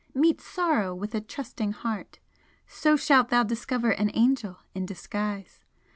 Meet 0.15 0.41
Sorrow 0.41 0.95
with 0.95 1.13
a 1.13 1.21
trusting 1.21 1.73
heart 1.73 2.17
so 2.65 2.95
shalt 2.97 3.29
thou 3.29 3.43
discover 3.43 3.91
an 3.91 4.09
angel 4.15 4.57
in 4.73 4.83
disguise! 4.87 5.63